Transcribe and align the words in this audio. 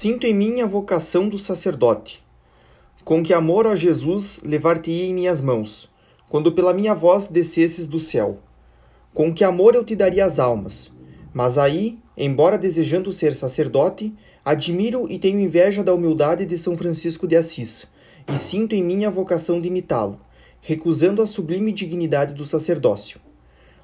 Sinto 0.00 0.28
em 0.28 0.32
mim 0.32 0.60
a 0.60 0.64
vocação 0.64 1.28
do 1.28 1.36
sacerdote. 1.36 2.22
Com 3.04 3.20
que 3.20 3.34
amor 3.34 3.66
a 3.66 3.74
Jesus 3.74 4.38
levar-te-ia 4.44 5.06
em 5.06 5.12
minhas 5.12 5.40
mãos, 5.40 5.90
quando 6.28 6.52
pela 6.52 6.72
minha 6.72 6.94
voz 6.94 7.26
descesses 7.26 7.88
do 7.88 7.98
céu. 7.98 8.38
Com 9.12 9.34
que 9.34 9.42
amor 9.42 9.74
eu 9.74 9.82
te 9.82 9.96
daria 9.96 10.24
as 10.24 10.38
almas. 10.38 10.92
Mas 11.34 11.58
aí, 11.58 11.98
embora 12.16 12.56
desejando 12.56 13.12
ser 13.12 13.34
sacerdote, 13.34 14.14
admiro 14.44 15.10
e 15.10 15.18
tenho 15.18 15.40
inveja 15.40 15.82
da 15.82 15.92
humildade 15.92 16.46
de 16.46 16.56
São 16.56 16.76
Francisco 16.76 17.26
de 17.26 17.34
Assis, 17.34 17.88
e 18.32 18.38
sinto 18.38 18.76
em 18.76 18.84
mim 18.84 19.04
a 19.04 19.10
vocação 19.10 19.60
de 19.60 19.66
imitá-lo, 19.66 20.20
recusando 20.60 21.20
a 21.20 21.26
sublime 21.26 21.72
dignidade 21.72 22.34
do 22.34 22.46
sacerdócio. 22.46 23.18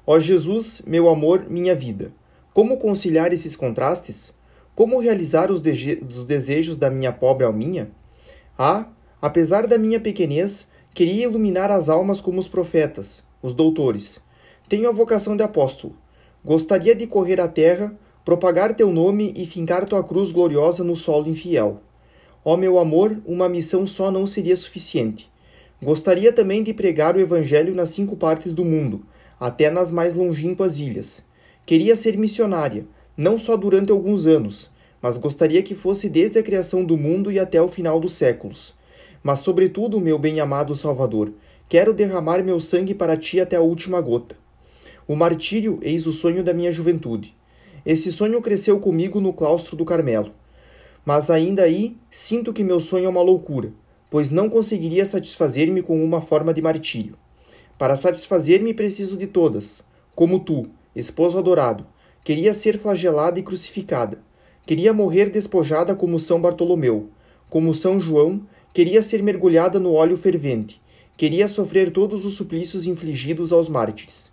Ó 0.07 0.17
Jesus, 0.17 0.81
meu 0.87 1.09
amor, 1.09 1.45
minha 1.49 1.75
vida, 1.75 2.13
como 2.53 2.77
conciliar 2.77 3.33
esses 3.33 3.53
contrastes? 3.53 4.33
Como 4.75 4.99
realizar 4.99 5.49
os, 5.49 5.61
os 5.61 6.25
desejos 6.25 6.75
da 6.75 6.89
minha 6.89 7.13
pobre 7.13 7.45
alminha? 7.45 7.89
Ah, 8.57 8.89
apesar 9.21 9.65
da 9.67 9.77
minha 9.77 10.01
pequenez, 10.01 10.67
queria 10.93 11.23
iluminar 11.23 11.71
as 11.71 11.87
almas 11.87 12.19
como 12.19 12.41
os 12.41 12.47
profetas, 12.49 13.23
os 13.41 13.53
doutores. 13.53 14.19
Tenho 14.67 14.89
a 14.89 14.91
vocação 14.91 15.37
de 15.37 15.43
apóstolo. 15.43 15.95
Gostaria 16.43 16.93
de 16.93 17.07
correr 17.07 17.39
a 17.39 17.47
terra, 17.47 17.97
propagar 18.25 18.73
teu 18.73 18.91
nome 18.91 19.33
e 19.37 19.45
fincar 19.45 19.85
tua 19.85 20.03
cruz 20.03 20.29
gloriosa 20.29 20.83
no 20.83 20.95
solo 20.95 21.29
infiel. 21.29 21.79
Ó 22.43 22.57
meu 22.57 22.77
amor, 22.77 23.17
uma 23.25 23.47
missão 23.47 23.87
só 23.87 24.11
não 24.11 24.27
seria 24.27 24.57
suficiente. 24.57 25.31
Gostaria 25.81 26.33
também 26.33 26.61
de 26.61 26.73
pregar 26.73 27.15
o 27.15 27.19
Evangelho 27.19 27.73
nas 27.73 27.91
cinco 27.91 28.17
partes 28.17 28.53
do 28.53 28.65
mundo, 28.65 29.05
até 29.39 29.69
nas 29.69 29.89
mais 29.89 30.13
longínquas 30.13 30.79
ilhas. 30.79 31.23
Queria 31.65 31.95
ser 31.95 32.17
missionária, 32.17 32.85
não 33.17 33.39
só 33.39 33.55
durante 33.55 33.91
alguns 33.91 34.25
anos, 34.25 34.69
mas 35.01 35.17
gostaria 35.17 35.61
que 35.61 35.75
fosse 35.75 36.09
desde 36.09 36.39
a 36.39 36.43
criação 36.43 36.83
do 36.83 36.97
mundo 36.97 37.31
e 37.31 37.39
até 37.39 37.61
o 37.61 37.67
final 37.67 37.99
dos 37.99 38.13
séculos. 38.13 38.73
Mas, 39.23 39.39
sobretudo, 39.39 40.01
meu 40.01 40.19
bem-amado 40.19 40.75
Salvador, 40.75 41.31
quero 41.69 41.93
derramar 41.93 42.43
meu 42.43 42.59
sangue 42.59 42.93
para 42.93 43.15
ti 43.15 43.39
até 43.39 43.55
a 43.55 43.61
última 43.61 44.01
gota. 44.01 44.35
O 45.07 45.15
martírio 45.15 45.79
eis 45.81 46.07
o 46.07 46.11
sonho 46.11 46.43
da 46.43 46.53
minha 46.53 46.71
juventude. 46.71 47.35
Esse 47.85 48.11
sonho 48.11 48.41
cresceu 48.41 48.79
comigo 48.79 49.21
no 49.21 49.31
claustro 49.31 49.75
do 49.75 49.85
Carmelo. 49.85 50.31
Mas 51.05 51.29
ainda 51.29 51.61
aí 51.61 51.95
sinto 52.09 52.51
que 52.51 52.63
meu 52.63 52.79
sonho 52.79 53.05
é 53.05 53.09
uma 53.09 53.21
loucura, 53.21 53.71
pois 54.09 54.31
não 54.31 54.49
conseguiria 54.49 55.05
satisfazer-me 55.05 55.83
com 55.83 56.03
uma 56.03 56.21
forma 56.21 56.51
de 56.51 56.61
martírio. 56.61 57.15
Para 57.77 57.95
satisfazer-me 57.95 58.73
preciso 58.73 59.15
de 59.15 59.27
todas, 59.27 59.83
como 60.15 60.39
tu, 60.39 60.67
esposo 60.95 61.37
adorado, 61.37 61.85
Queria 62.25 62.55
ser 62.55 62.79
flagelada 62.79 63.39
e 63.39 63.43
crucificada. 63.43 64.17
Queria 64.65 64.91
morrer 64.91 65.29
despojada 65.29 65.93
como 65.95 66.19
São 66.19 66.41
Bartolomeu. 66.41 67.07
Como 67.51 67.71
São 67.71 67.99
João, 67.99 68.41
queria 68.73 69.03
ser 69.03 69.21
mergulhada 69.21 69.79
no 69.79 69.93
óleo 69.93 70.17
fervente. 70.17 70.81
Queria 71.15 71.47
sofrer 71.47 71.91
todos 71.91 72.25
os 72.25 72.33
suplícios 72.33 72.87
infligidos 72.87 73.53
aos 73.53 73.69
mártires. 73.69 74.31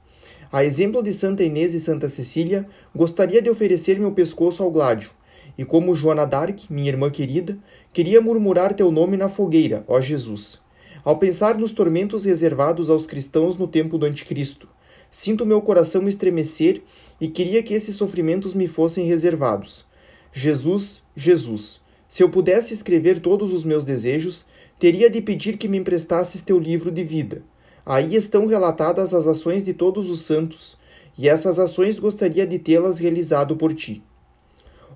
A 0.51 0.65
exemplo 0.65 1.03
de 1.03 1.13
Santa 1.13 1.45
Inês 1.45 1.75
e 1.75 1.81
Santa 1.81 2.09
Cecília, 2.09 2.67
gostaria 2.97 3.43
de 3.43 3.51
oferecer 3.51 4.01
meu 4.01 4.13
pescoço 4.13 4.63
ao 4.63 4.70
gládio. 4.70 5.11
E 5.59 5.63
como 5.63 5.95
Joana 5.95 6.25
d'Arc, 6.25 6.70
minha 6.70 6.89
irmã 6.89 7.11
querida, 7.11 7.59
queria 7.93 8.23
murmurar 8.23 8.73
teu 8.73 8.91
nome 8.91 9.19
na 9.19 9.29
fogueira, 9.29 9.85
ó 9.87 10.01
Jesus. 10.01 10.59
Ao 11.05 11.19
pensar 11.19 11.59
nos 11.59 11.73
tormentos 11.73 12.25
reservados 12.25 12.89
aos 12.89 13.07
cristãos 13.07 13.59
no 13.59 13.69
tempo 13.69 13.98
do 13.98 14.07
Anticristo, 14.07 14.67
Sinto 15.13 15.45
meu 15.45 15.61
coração 15.61 16.09
estremecer 16.09 16.83
e 17.21 17.29
queria 17.29 17.63
que 17.63 17.75
esses 17.75 17.95
sofrimentos 17.95 18.55
me 18.55 18.67
fossem 18.67 19.05
reservados. 19.05 19.85
Jesus, 20.33 21.03
Jesus, 21.15 21.83
se 22.09 22.23
eu 22.23 22.31
pudesse 22.31 22.73
escrever 22.73 23.21
todos 23.21 23.53
os 23.53 23.63
meus 23.63 23.85
desejos, 23.85 24.47
teria 24.79 25.11
de 25.11 25.21
pedir 25.21 25.59
que 25.59 25.69
me 25.69 25.77
emprestasses 25.77 26.41
teu 26.41 26.59
livro 26.59 26.91
de 26.91 27.05
vida. 27.05 27.43
Aí 27.85 28.14
estão 28.14 28.47
relatadas 28.47 29.13
as 29.13 29.27
ações 29.27 29.63
de 29.63 29.75
todos 29.75 30.09
os 30.09 30.23
santos, 30.23 30.79
e 31.19 31.29
essas 31.29 31.59
ações 31.59 31.98
gostaria 31.98 32.47
de 32.47 32.59
tê-las 32.59 32.98
realizado 32.98 33.55
por 33.55 33.75
ti. 33.75 34.03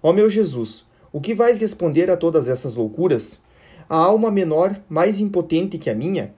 Ó 0.03 0.15
meu 0.15 0.31
Jesus, 0.31 0.87
o 1.13 1.21
que 1.21 1.35
vais 1.35 1.59
responder 1.59 2.11
a 2.11 2.17
todas 2.17 2.49
essas 2.49 2.75
loucuras? 2.75 3.39
A 3.87 3.97
alma 3.97 4.31
menor, 4.31 4.81
mais 4.89 5.21
impotente 5.21 5.77
que 5.77 5.91
a 5.91 5.95
minha, 5.95 6.35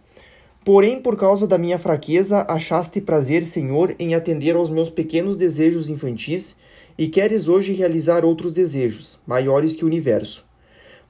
Porém, 0.69 1.01
por 1.01 1.17
causa 1.17 1.47
da 1.47 1.57
minha 1.57 1.79
fraqueza, 1.79 2.45
achaste 2.47 3.01
prazer, 3.01 3.43
Senhor, 3.43 3.95
em 3.99 4.15
atender 4.15 4.55
aos 4.55 4.69
meus 4.69 4.91
pequenos 4.91 5.35
desejos 5.35 5.89
infantis 5.89 6.57
e 6.99 7.09
queres 7.09 7.49
hoje 7.49 7.73
realizar 7.73 8.23
outros 8.23 8.53
desejos, 8.53 9.19
maiores 9.27 9.75
que 9.75 9.83
o 9.83 9.87
universo. 9.87 10.45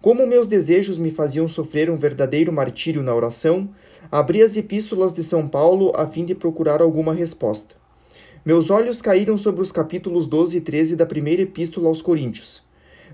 Como 0.01 0.29
meus 0.29 0.47
desejos 0.47 0.97
me 0.97 1.11
faziam 1.11 1.49
sofrer 1.49 1.91
um 1.91 1.97
verdadeiro 1.97 2.53
martírio 2.53 3.03
na 3.03 3.13
oração, 3.13 3.69
abri 4.13 4.43
as 4.43 4.57
epístolas 4.57 5.13
de 5.13 5.25
São 5.25 5.49
Paulo 5.49 5.91
a 5.97 6.07
fim 6.07 6.25
de 6.25 6.37
procurar 6.37 6.81
alguma 6.81 7.13
resposta. 7.13 7.75
Meus 8.45 8.71
olhos 8.71 9.03
caíram 9.03 9.37
sobre 9.37 9.61
os 9.61 9.73
capítulos 9.73 10.29
12 10.29 10.57
e 10.57 10.61
13 10.61 10.95
da 10.95 11.05
primeira 11.05 11.43
epístola 11.43 11.89
aos 11.89 12.01
Coríntios. 12.01 12.63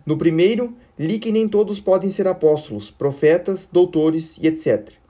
No 0.05 0.19
primeiro, 0.19 0.75
li 0.99 1.19
que 1.19 1.33
nem 1.33 1.49
todos 1.49 1.81
podem 1.81 2.11
ser 2.11 2.29
apóstolos, 2.29 2.91
profetas, 2.91 3.67
doutores 3.67 4.37
e 4.37 4.47
etc 4.47 5.03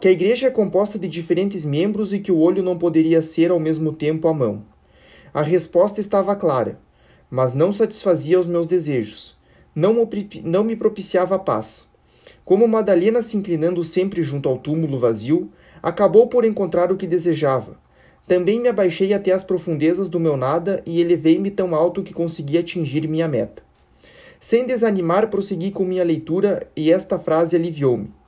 que 0.00 0.08
a 0.08 0.10
igreja 0.10 0.46
é 0.46 0.50
composta 0.50 0.98
de 0.98 1.06
diferentes 1.06 1.62
membros 1.62 2.14
e 2.14 2.18
que 2.18 2.32
o 2.32 2.38
olho 2.38 2.62
não 2.62 2.78
poderia 2.78 3.20
ser 3.20 3.50
ao 3.50 3.60
mesmo 3.60 3.92
tempo 3.92 4.26
a 4.28 4.32
mão. 4.32 4.64
A 5.32 5.42
resposta 5.42 6.00
estava 6.00 6.34
clara, 6.34 6.80
mas 7.30 7.52
não 7.52 7.70
satisfazia 7.70 8.40
os 8.40 8.46
meus 8.46 8.66
desejos, 8.66 9.38
não, 9.74 10.64
me 10.64 10.74
propiciava 10.74 11.36
a 11.36 11.38
paz. 11.38 11.86
Como 12.44 12.66
Madalena 12.66 13.22
se 13.22 13.36
inclinando 13.36 13.84
sempre 13.84 14.22
junto 14.22 14.48
ao 14.48 14.58
túmulo 14.58 14.98
vazio, 14.98 15.52
acabou 15.82 16.28
por 16.28 16.44
encontrar 16.44 16.90
o 16.90 16.96
que 16.96 17.06
desejava. 17.06 17.78
Também 18.26 18.58
me 18.58 18.68
abaixei 18.68 19.12
até 19.12 19.32
as 19.32 19.44
profundezas 19.44 20.08
do 20.08 20.18
meu 20.18 20.36
nada 20.36 20.82
e 20.86 21.00
elevei-me 21.00 21.50
tão 21.50 21.74
alto 21.74 22.02
que 22.02 22.14
consegui 22.14 22.56
atingir 22.58 23.06
minha 23.06 23.28
meta. 23.28 23.62
Sem 24.40 24.66
desanimar, 24.66 25.28
prossegui 25.28 25.70
com 25.70 25.84
minha 25.84 26.02
leitura 26.02 26.66
e 26.74 26.90
esta 26.90 27.18
frase 27.18 27.54
aliviou-me. 27.54 28.19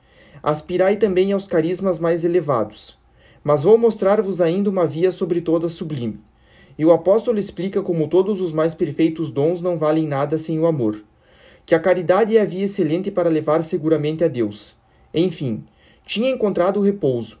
Aspirai 0.43 0.97
também 0.97 1.31
aos 1.31 1.47
carismas 1.47 1.97
mais 1.97 2.25
elevados. 2.25 2.97
Mas 3.41 3.63
vou 3.63 3.77
mostrar-vos 3.77 4.41
ainda 4.41 4.69
uma 4.69 4.85
via 4.85 5.09
sobre 5.09 5.39
toda 5.39 5.69
sublime. 5.69 6.19
E 6.77 6.83
o 6.83 6.91
apóstolo 6.91 7.39
explica 7.39 7.81
como 7.81 8.09
todos 8.09 8.41
os 8.41 8.51
mais 8.51 8.73
perfeitos 8.73 9.31
dons 9.31 9.61
não 9.61 9.77
valem 9.77 10.05
nada 10.05 10.37
sem 10.37 10.59
o 10.59 10.65
amor. 10.65 11.01
Que 11.65 11.73
a 11.73 11.79
caridade 11.79 12.35
é 12.35 12.41
a 12.41 12.45
via 12.45 12.65
excelente 12.65 13.09
para 13.09 13.29
levar 13.29 13.63
seguramente 13.63 14.21
a 14.21 14.27
Deus. 14.27 14.75
Enfim, 15.13 15.63
tinha 16.05 16.29
encontrado 16.29 16.81
o 16.81 16.83
repouso. 16.83 17.39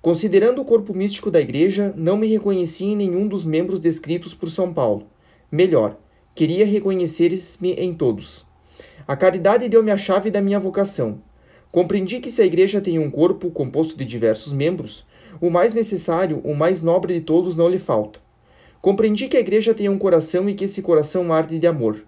Considerando 0.00 0.62
o 0.62 0.64
corpo 0.64 0.92
místico 0.92 1.30
da 1.30 1.40
igreja, 1.40 1.94
não 1.96 2.16
me 2.16 2.26
reconhecia 2.26 2.88
em 2.88 2.96
nenhum 2.96 3.28
dos 3.28 3.44
membros 3.44 3.78
descritos 3.78 4.34
por 4.34 4.50
São 4.50 4.72
Paulo. 4.72 5.06
Melhor, 5.50 5.96
queria 6.34 6.66
reconhecer-me 6.66 7.74
em 7.74 7.94
todos. 7.94 8.44
A 9.06 9.14
caridade 9.14 9.68
deu-me 9.68 9.92
a 9.92 9.96
chave 9.96 10.28
da 10.28 10.42
minha 10.42 10.58
vocação 10.58 11.20
Compreendi 11.72 12.20
que 12.20 12.30
se 12.30 12.42
a 12.42 12.44
igreja 12.44 12.82
tem 12.82 12.98
um 12.98 13.10
corpo 13.10 13.50
composto 13.50 13.96
de 13.96 14.04
diversos 14.04 14.52
membros, 14.52 15.06
o 15.40 15.48
mais 15.48 15.72
necessário, 15.72 16.38
o 16.44 16.54
mais 16.54 16.82
nobre 16.82 17.14
de 17.14 17.22
todos 17.22 17.56
não 17.56 17.66
lhe 17.66 17.78
falta. 17.78 18.20
Compreendi 18.82 19.26
que 19.26 19.38
a 19.38 19.40
igreja 19.40 19.72
tem 19.72 19.88
um 19.88 19.96
coração 19.96 20.46
e 20.50 20.52
que 20.52 20.66
esse 20.66 20.82
coração 20.82 21.32
arde 21.32 21.58
de 21.58 21.66
amor. 21.66 22.04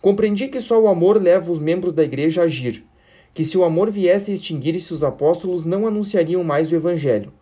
Compreendi 0.00 0.48
que 0.48 0.62
só 0.62 0.80
o 0.80 0.88
amor 0.88 1.20
leva 1.20 1.52
os 1.52 1.58
membros 1.58 1.92
da 1.92 2.02
igreja 2.02 2.40
a 2.40 2.44
agir, 2.44 2.86
que 3.34 3.44
se 3.44 3.58
o 3.58 3.64
amor 3.64 3.90
viesse 3.90 4.30
a 4.30 4.34
extinguir-se 4.34 4.94
os 4.94 5.04
apóstolos 5.04 5.66
não 5.66 5.86
anunciariam 5.86 6.42
mais 6.42 6.72
o 6.72 6.74
evangelho. 6.74 7.34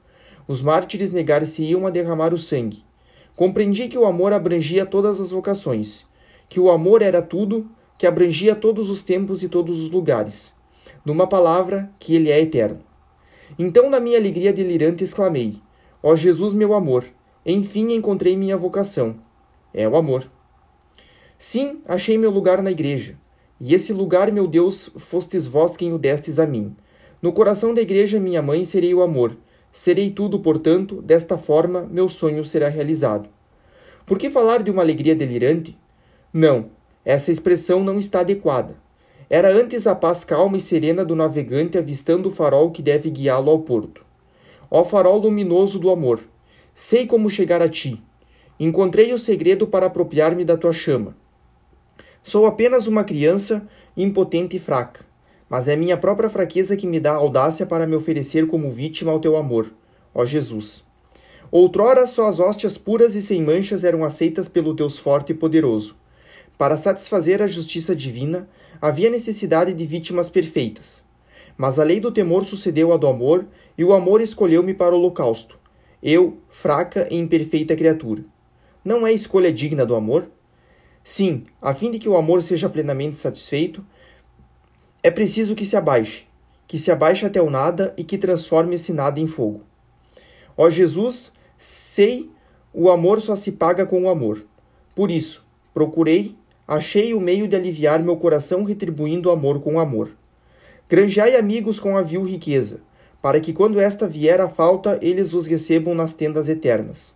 Os 0.48 0.60
mártires 0.60 1.12
negar-se-iam 1.12 1.87
a 1.87 1.91
derramar 1.91 2.34
o 2.34 2.38
sangue. 2.38 2.82
Compreendi 3.37 3.87
que 3.87 3.97
o 3.97 4.06
amor 4.06 4.32
abrangia 4.32 4.84
todas 4.84 5.20
as 5.20 5.31
vocações, 5.31 6.04
que 6.48 6.58
o 6.58 6.69
amor 6.69 7.00
era 7.00 7.22
tudo, 7.22 7.70
que 7.97 8.08
abrangia 8.08 8.56
todos 8.56 8.90
os 8.90 9.05
tempos 9.05 9.44
e 9.44 9.49
todos 9.49 9.81
os 9.81 9.88
lugares 9.88 10.58
numa 11.05 11.26
palavra 11.26 11.91
que 11.99 12.14
ele 12.14 12.31
é 12.31 12.41
eterno. 12.41 12.81
Então, 13.58 13.91
na 13.91 14.00
minha 14.00 14.19
alegria 14.19 14.52
delirante, 14.52 15.05
exclamei: 15.05 15.61
Ó 16.02 16.14
Jesus, 16.14 16.55
meu 16.55 16.75
amor, 16.75 17.05
enfim 17.44 17.93
encontrei 17.93 18.37
minha 18.37 18.56
vocação. 18.56 19.17
É 19.73 19.88
o 19.88 19.97
amor. 19.97 20.25
Sim, 21.38 21.81
achei 21.87 22.19
meu 22.19 22.31
lugar 22.31 22.62
na 22.62 22.70
igreja. 22.70 23.19
E 23.61 23.75
esse 23.75 23.93
lugar, 23.93 24.32
meu 24.32 24.47
Deus, 24.47 24.91
fostes 24.97 25.47
vós 25.47 25.76
quem 25.76 25.93
o 25.93 25.99
destes 25.99 26.38
a 26.38 26.47
mim. 26.47 26.75
No 27.20 27.32
coração 27.32 27.75
da 27.75 27.82
igreja, 27.82 28.19
minha 28.19 28.41
mãe, 28.41 28.64
serei 28.64 28.94
o 28.94 29.02
amor. 29.02 29.37
Serei 29.73 30.11
tudo, 30.11 30.41
portanto, 30.41 31.02
desta 31.02 31.37
forma, 31.37 31.82
meu 31.82 32.08
sonho 32.08 32.44
será 32.44 32.69
realizado. 32.69 33.29
Por 34.06 34.19
que 34.19 34.31
falar 34.31 34.62
de 34.62 34.70
uma 34.70 34.82
alegria 34.82 35.14
delirante? 35.14 35.79
Não, 36.32 36.70
essa 37.05 37.31
expressão 37.31 37.85
não 37.85 37.99
está 37.99 38.20
adequada. 38.20 38.76
Era 39.32 39.49
antes 39.49 39.87
a 39.87 39.94
paz 39.94 40.25
calma 40.25 40.56
e 40.56 40.61
serena 40.61 41.05
do 41.05 41.15
navegante 41.15 41.79
avistando 41.79 42.29
o 42.29 42.32
farol 42.32 42.73
que 42.73 42.82
deve 42.82 43.09
guiá-lo 43.09 43.49
ao 43.49 43.61
porto. 43.61 44.05
Ó 44.69 44.85
farol 44.85 45.19
luminoso 45.19 45.79
do 45.79 45.88
amor, 45.88 46.19
sei 46.75 47.06
como 47.06 47.31
chegar 47.31 47.62
a 47.62 47.69
ti. 47.69 48.03
Encontrei 48.59 49.15
o 49.15 49.19
segredo 49.19 49.69
para 49.69 49.87
apropriar-me 49.87 50.44
da 50.44 50.56
tua 50.56 50.73
chama. 50.73 51.17
Sou 52.25 52.44
apenas 52.44 52.88
uma 52.88 53.05
criança, 53.05 53.65
impotente 53.97 54.56
e 54.56 54.61
fraca, 54.61 55.05
mas 55.49 55.69
é 55.69 55.76
minha 55.76 55.97
própria 55.97 56.29
fraqueza 56.29 56.76
que 56.76 56.87
me 56.87 56.99
dá 56.99 57.12
audácia 57.12 57.65
para 57.65 57.87
me 57.87 57.94
oferecer 57.94 58.49
como 58.49 58.69
vítima 58.69 59.12
ao 59.12 59.21
teu 59.21 59.37
amor, 59.37 59.73
ó 60.12 60.26
Jesus. 60.26 60.85
Outrora 61.53 62.05
só 62.09 62.26
as 62.26 62.41
hóstias 62.41 62.76
puras 62.76 63.15
e 63.15 63.23
sem 63.23 63.43
manchas 63.43 63.85
eram 63.85 64.05
aceitas 64.05 64.49
pelo 64.49 64.75
Deus 64.75 64.99
forte 64.99 65.31
e 65.31 65.35
poderoso. 65.37 66.00
Para 66.61 66.77
satisfazer 66.77 67.41
a 67.41 67.47
justiça 67.47 67.97
divina, 67.97 68.47
havia 68.83 69.09
necessidade 69.09 69.73
de 69.73 69.87
vítimas 69.87 70.29
perfeitas. 70.29 71.03
Mas 71.57 71.79
a 71.79 71.85
lei 71.85 72.01
do 72.01 72.12
temor 72.12 72.45
sucedeu 72.45 72.93
à 72.93 72.99
do 72.99 73.07
amor, 73.07 73.47
e 73.79 73.83
o 73.83 73.95
amor 73.95 74.21
escolheu-me 74.21 74.75
para 74.75 74.95
o 74.95 74.99
holocausto. 74.99 75.59
Eu, 76.03 76.37
fraca 76.51 77.09
e 77.11 77.17
imperfeita 77.17 77.75
criatura. 77.75 78.27
Não 78.85 79.07
é 79.07 79.12
escolha 79.15 79.51
digna 79.51 79.87
do 79.87 79.95
amor? 79.95 80.31
Sim, 81.03 81.47
a 81.62 81.73
fim 81.73 81.91
de 81.93 81.99
que 81.99 82.11
o 82.11 82.15
amor 82.15 82.43
seja 82.43 82.69
plenamente 82.69 83.17
satisfeito, 83.17 83.83
é 85.03 85.11
preciso 85.11 85.55
que 85.55 85.65
se 85.65 85.79
abaixe, 85.79 86.25
que 86.69 86.77
se 86.79 86.91
abaixe 86.91 87.25
até 87.25 87.41
o 87.41 87.49
nada 87.49 87.95
e 87.97 88.05
que 88.05 88.19
transforme 88.19 88.75
esse 88.75 88.93
nada 88.93 89.19
em 89.19 89.27
fogo. 89.27 89.62
Ó 90.59 90.69
Jesus, 90.69 91.33
sei 91.57 92.31
o 92.71 92.91
amor 92.91 93.19
só 93.19 93.35
se 93.35 93.51
paga 93.51 93.87
com 93.87 94.03
o 94.03 94.11
amor. 94.11 94.45
Por 94.95 95.11
isso, 95.11 95.43
procurei 95.73 96.39
achei 96.70 97.12
o 97.14 97.20
meio 97.20 97.49
de 97.49 97.56
aliviar 97.56 98.00
meu 98.00 98.17
coração 98.17 98.62
retribuindo 98.62 99.28
amor 99.28 99.58
com 99.58 99.81
amor. 99.81 100.12
Granjai 100.88 101.34
amigos 101.34 101.81
com 101.81 101.96
a 101.96 102.02
vil 102.02 102.22
riqueza, 102.22 102.81
para 103.20 103.40
que 103.40 103.52
quando 103.52 103.81
esta 103.81 104.06
vier 104.06 104.40
à 104.40 104.49
falta, 104.49 104.96
eles 105.02 105.32
vos 105.32 105.49
recebam 105.49 105.96
nas 105.96 106.14
tendas 106.14 106.49
eternas. 106.49 107.12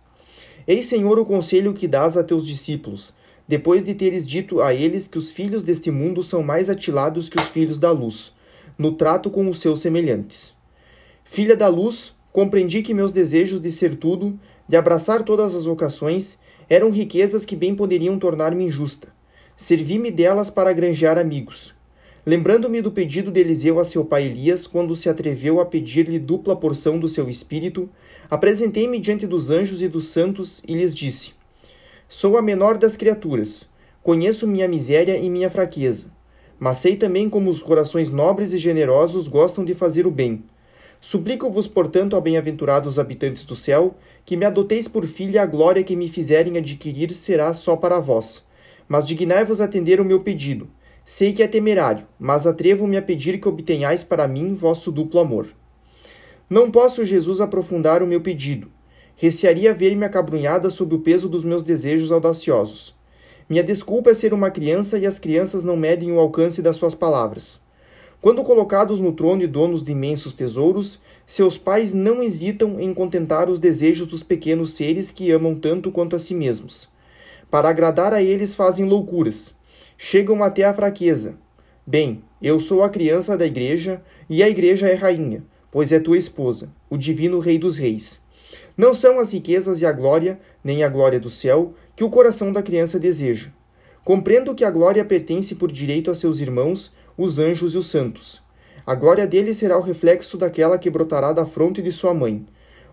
Eis, 0.67 0.87
Senhor, 0.87 1.17
o 1.17 1.23
conselho 1.23 1.73
que 1.73 1.87
dás 1.87 2.17
a 2.17 2.23
teus 2.23 2.45
discípulos, 2.45 3.13
depois 3.47 3.85
de 3.85 3.95
teres 3.95 4.27
dito 4.27 4.61
a 4.61 4.73
eles 4.73 5.07
que 5.07 5.17
os 5.17 5.31
filhos 5.31 5.63
deste 5.63 5.89
mundo 5.89 6.21
são 6.21 6.43
mais 6.43 6.69
atilados 6.69 7.29
que 7.29 7.37
os 7.37 7.47
filhos 7.47 7.79
da 7.79 7.91
luz, 7.91 8.33
no 8.77 8.91
trato 8.91 9.29
com 9.29 9.49
os 9.49 9.59
seus 9.59 9.79
semelhantes. 9.79 10.53
Filha 11.23 11.55
da 11.55 11.69
luz, 11.69 12.13
compreendi 12.33 12.81
que 12.81 12.93
meus 12.93 13.13
desejos 13.13 13.61
de 13.61 13.71
ser 13.71 13.95
tudo, 13.95 14.37
de 14.67 14.75
abraçar 14.75 15.23
todas 15.23 15.55
as 15.55 15.63
vocações, 15.63 16.37
eram 16.69 16.91
riquezas 16.91 17.45
que 17.45 17.55
bem 17.55 17.73
poderiam 17.73 18.19
tornar-me 18.19 18.65
injusta, 18.65 19.14
servi-me 19.57 20.11
delas 20.11 20.49
para 20.49 20.73
granjear 20.73 21.17
amigos. 21.17 21.73
Lembrando-me 22.25 22.81
do 22.81 22.91
pedido 22.91 23.31
de 23.31 23.39
Eliseu 23.39 23.79
a 23.79 23.85
seu 23.85 24.03
pai 24.03 24.25
Elias, 24.25 24.67
quando 24.67 24.95
se 24.95 25.07
atreveu 25.07 25.59
a 25.59 25.65
pedir-lhe 25.65 26.19
dupla 26.19 26.55
porção 26.55 26.99
do 26.99 27.07
seu 27.07 27.29
espírito, 27.29 27.89
apresentei-me 28.29 28.99
diante 28.99 29.25
dos 29.25 29.49
anjos 29.49 29.81
e 29.81 29.87
dos 29.87 30.07
santos 30.07 30.61
e 30.67 30.75
lhes 30.75 30.93
disse: 30.93 31.33
Sou 32.09 32.35
a 32.35 32.41
menor 32.41 32.77
das 32.77 32.97
criaturas, 32.97 33.69
conheço 34.03 34.47
minha 34.47 34.67
miséria 34.67 35.17
e 35.17 35.29
minha 35.29 35.49
fraqueza, 35.49 36.11
mas 36.59 36.79
sei 36.79 36.97
também 36.97 37.29
como 37.29 37.49
os 37.49 37.61
corações 37.61 38.09
nobres 38.09 38.51
e 38.51 38.57
generosos 38.57 39.27
gostam 39.27 39.63
de 39.63 39.73
fazer 39.73 40.05
o 40.05 40.11
bem. 40.11 40.43
Suplico-vos, 40.99 41.67
portanto, 41.67 42.15
ó 42.17 42.19
bem-aventurados 42.19 42.97
habitantes 42.97 43.45
do 43.45 43.55
céu, 43.55 43.95
que 44.25 44.35
me 44.35 44.45
adoteis 44.45 44.87
por 44.87 45.05
filha 45.05 45.43
a 45.43 45.45
glória 45.45 45.83
que 45.83 45.95
me 45.95 46.09
fizerem 46.09 46.57
adquirir 46.57 47.13
será 47.13 47.53
só 47.53 47.75
para 47.75 47.99
vós 47.99 48.44
mas 48.87 49.05
dignai-vos 49.05 49.61
atender 49.61 49.99
o 49.99 50.05
meu 50.05 50.21
pedido. 50.21 50.67
Sei 51.05 51.33
que 51.33 51.43
é 51.43 51.47
temerário, 51.47 52.07
mas 52.19 52.47
atrevo-me 52.47 52.97
a 52.97 53.01
pedir 53.01 53.39
que 53.39 53.47
obtenhais 53.47 54.03
para 54.03 54.27
mim 54.27 54.53
vosso 54.53 54.91
duplo 54.91 55.19
amor. 55.19 55.47
Não 56.49 56.71
posso, 56.71 57.05
Jesus, 57.05 57.41
aprofundar 57.41 58.01
o 58.01 58.07
meu 58.07 58.21
pedido. 58.21 58.69
Recearia 59.15 59.73
ver-me 59.73 60.05
acabrunhada 60.05 60.69
sob 60.69 60.95
o 60.95 60.99
peso 60.99 61.29
dos 61.29 61.43
meus 61.43 61.63
desejos 61.63 62.11
audaciosos. 62.11 62.95
Minha 63.47 63.63
desculpa 63.63 64.09
é 64.09 64.13
ser 64.13 64.33
uma 64.33 64.49
criança 64.49 64.97
e 64.97 65.05
as 65.05 65.19
crianças 65.19 65.63
não 65.63 65.77
medem 65.77 66.11
o 66.11 66.19
alcance 66.19 66.61
das 66.61 66.77
suas 66.77 66.95
palavras. 66.95 67.59
Quando 68.19 68.43
colocados 68.43 68.99
no 68.99 69.11
trono 69.11 69.43
e 69.43 69.47
donos 69.47 69.83
de 69.83 69.91
imensos 69.91 70.33
tesouros, 70.33 70.99
seus 71.27 71.57
pais 71.57 71.93
não 71.93 72.23
hesitam 72.23 72.79
em 72.79 72.91
contentar 72.93 73.49
os 73.49 73.59
desejos 73.59 74.07
dos 74.07 74.23
pequenos 74.23 74.73
seres 74.73 75.11
que 75.11 75.31
amam 75.31 75.53
tanto 75.53 75.91
quanto 75.91 76.15
a 76.15 76.19
si 76.19 76.33
mesmos. 76.33 76.89
Para 77.55 77.69
agradar 77.69 78.13
a 78.13 78.21
eles 78.21 78.53
fazem 78.53 78.83
loucuras. 78.83 79.55
Chegam 79.97 80.43
até 80.43 80.65
a 80.65 80.73
fraqueza. 80.73 81.37
Bem, 81.87 82.21
eu 82.41 82.59
sou 82.59 82.83
a 82.83 82.89
criança 82.89 83.37
da 83.37 83.45
igreja 83.45 84.03
e 84.29 84.43
a 84.43 84.49
igreja 84.49 84.89
é 84.89 84.93
rainha, 84.93 85.41
pois 85.71 85.93
é 85.93 85.97
tua 85.97 86.17
esposa, 86.17 86.69
o 86.89 86.97
divino 86.97 87.39
Rei 87.39 87.57
dos 87.57 87.77
Reis. 87.77 88.19
Não 88.75 88.93
são 88.93 89.21
as 89.21 89.31
riquezas 89.31 89.81
e 89.81 89.85
a 89.85 89.93
glória, 89.93 90.37
nem 90.61 90.83
a 90.83 90.89
glória 90.89 91.17
do 91.17 91.29
céu, 91.29 91.73
que 91.95 92.03
o 92.03 92.09
coração 92.09 92.51
da 92.51 92.61
criança 92.61 92.99
deseja. 92.99 93.47
Compreendo 94.03 94.53
que 94.53 94.65
a 94.65 94.69
glória 94.69 95.05
pertence 95.05 95.55
por 95.55 95.71
direito 95.71 96.11
a 96.11 96.13
seus 96.13 96.41
irmãos, 96.41 96.93
os 97.17 97.39
anjos 97.39 97.73
e 97.73 97.77
os 97.77 97.87
santos. 97.87 98.43
A 98.85 98.95
glória 98.95 99.25
dele 99.25 99.53
será 99.53 99.77
o 99.77 99.81
reflexo 99.81 100.37
daquela 100.37 100.77
que 100.77 100.89
brotará 100.89 101.31
da 101.31 101.45
fronte 101.45 101.81
de 101.81 101.93
sua 101.93 102.13
mãe. 102.13 102.45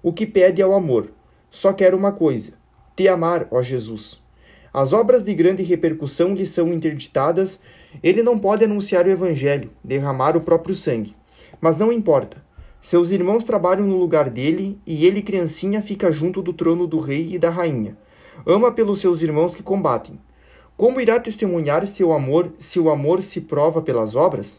O 0.04 0.12
que 0.12 0.24
pede 0.24 0.62
é 0.62 0.66
o 0.68 0.72
amor. 0.72 1.10
Só 1.50 1.72
quero 1.72 1.96
uma 1.96 2.12
coisa: 2.12 2.52
te 2.94 3.08
amar, 3.08 3.48
ó 3.50 3.60
Jesus. 3.60 4.22
As 4.74 4.94
obras 4.94 5.22
de 5.22 5.34
grande 5.34 5.62
repercussão 5.62 6.34
lhe 6.34 6.46
são 6.46 6.72
interditadas, 6.72 7.60
ele 8.02 8.22
não 8.22 8.38
pode 8.38 8.64
anunciar 8.64 9.04
o 9.06 9.10
Evangelho, 9.10 9.70
derramar 9.84 10.34
o 10.34 10.40
próprio 10.40 10.74
sangue. 10.74 11.14
Mas 11.60 11.76
não 11.76 11.92
importa. 11.92 12.42
Seus 12.80 13.10
irmãos 13.10 13.44
trabalham 13.44 13.86
no 13.86 13.98
lugar 13.98 14.30
dele 14.30 14.80
e 14.86 15.04
ele, 15.04 15.20
criancinha, 15.20 15.82
fica 15.82 16.10
junto 16.10 16.40
do 16.40 16.54
trono 16.54 16.86
do 16.86 16.98
rei 16.98 17.34
e 17.34 17.38
da 17.38 17.50
rainha. 17.50 17.98
Ama 18.46 18.72
pelos 18.72 18.98
seus 18.98 19.20
irmãos 19.20 19.54
que 19.54 19.62
combatem. 19.62 20.18
Como 20.74 21.00
irá 21.00 21.20
testemunhar 21.20 21.86
seu 21.86 22.10
amor 22.10 22.50
se 22.58 22.80
o 22.80 22.88
amor 22.88 23.22
se 23.22 23.42
prova 23.42 23.82
pelas 23.82 24.16
obras? 24.16 24.58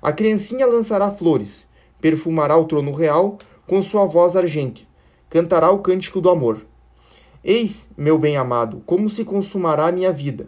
A 0.00 0.10
criancinha 0.10 0.66
lançará 0.66 1.10
flores, 1.10 1.66
perfumará 2.00 2.56
o 2.56 2.64
trono 2.64 2.92
real 2.92 3.38
com 3.66 3.82
sua 3.82 4.06
voz 4.06 4.36
argente, 4.36 4.88
cantará 5.28 5.70
o 5.70 5.80
cântico 5.80 6.18
do 6.18 6.30
amor. 6.30 6.69
Eis, 7.42 7.88
meu 7.96 8.18
bem-amado, 8.18 8.82
como 8.84 9.08
se 9.08 9.24
consumará 9.24 9.90
minha 9.90 10.12
vida. 10.12 10.46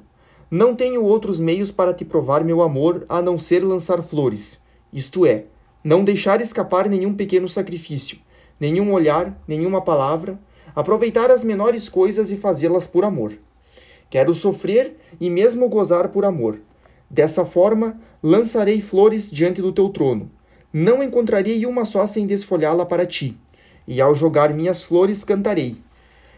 Não 0.50 0.74
tenho 0.74 1.02
outros 1.02 1.38
meios 1.38 1.70
para 1.70 1.94
te 1.94 2.04
provar 2.04 2.44
meu 2.44 2.60
amor 2.60 3.06
a 3.08 3.22
não 3.22 3.38
ser 3.38 3.64
lançar 3.64 4.02
flores, 4.02 4.58
isto 4.92 5.24
é, 5.24 5.46
não 5.82 6.04
deixar 6.04 6.42
escapar 6.42 6.90
nenhum 6.90 7.14
pequeno 7.14 7.48
sacrifício, 7.48 8.18
nenhum 8.60 8.92
olhar, 8.92 9.42
nenhuma 9.48 9.80
palavra, 9.80 10.38
aproveitar 10.76 11.30
as 11.30 11.42
menores 11.42 11.88
coisas 11.88 12.30
e 12.30 12.36
fazê-las 12.36 12.86
por 12.86 13.06
amor. 13.06 13.38
Quero 14.10 14.34
sofrer 14.34 14.98
e 15.18 15.30
mesmo 15.30 15.70
gozar 15.70 16.08
por 16.08 16.26
amor. 16.26 16.60
Dessa 17.08 17.46
forma, 17.46 17.98
lançarei 18.22 18.82
flores 18.82 19.30
diante 19.30 19.62
do 19.62 19.72
teu 19.72 19.88
trono. 19.88 20.30
Não 20.70 21.02
encontrarei 21.02 21.64
uma 21.64 21.86
só 21.86 22.06
sem 22.06 22.26
desfolhá-la 22.26 22.84
para 22.84 23.06
ti. 23.06 23.34
E 23.88 23.98
ao 23.98 24.14
jogar 24.14 24.52
minhas 24.52 24.84
flores, 24.84 25.24
cantarei 25.24 25.80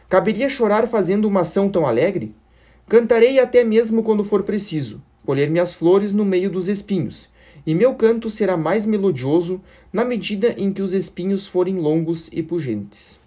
Caberia 0.09 0.49
chorar 0.49 0.87
fazendo 0.87 1.27
uma 1.27 1.41
ação 1.41 1.69
tão 1.69 1.87
alegre? 1.87 2.35
Cantarei 2.89 3.39
até 3.39 3.65
mesmo 3.65 4.03
quando 4.03 4.23
for 4.23 4.43
preciso, 4.43 5.03
colher 5.25 5.51
minhas 5.51 5.75
flores 5.75 6.13
no 6.13 6.25
meio 6.25 6.51
dos 6.51 6.69
espinhos, 6.69 7.29
e 7.67 7.75
meu 7.75 7.95
canto 7.95 8.29
será 8.29 8.57
mais 8.57 8.85
melodioso 8.85 9.61
na 9.93 10.05
medida 10.05 10.55
em 10.59 10.73
que 10.73 10.83
os 10.83 10.93
espinhos 10.93 11.47
forem 11.47 11.77
longos 11.79 12.29
e 12.31 12.43
pungentes. 12.43 13.19